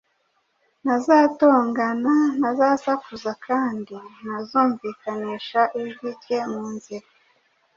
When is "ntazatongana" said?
0.83-2.13